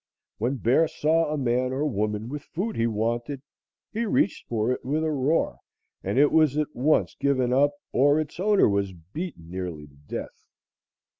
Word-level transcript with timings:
When 0.39 0.55
Bear 0.55 0.87
saw 0.87 1.31
a 1.31 1.37
man 1.37 1.71
or 1.71 1.85
woman 1.85 2.27
with 2.27 2.41
food 2.41 2.75
he 2.75 2.87
wanted, 2.87 3.43
he 3.93 4.07
reached 4.07 4.47
for 4.47 4.71
it 4.71 4.83
with 4.83 5.03
a 5.03 5.11
roar, 5.11 5.59
and 6.03 6.17
it 6.17 6.31
was 6.31 6.57
at 6.57 6.73
once 6.75 7.13
given 7.19 7.53
up 7.53 7.73
or 7.91 8.19
its 8.19 8.39
owner 8.39 8.67
was 8.67 8.93
beaten 8.93 9.51
nearly 9.51 9.85
to 9.85 9.95
death. 10.07 10.47